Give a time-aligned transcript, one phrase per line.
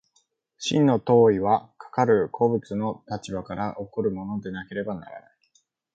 [0.57, 5.31] 真の当為はかかる個物の立場から起こるものでなければならない。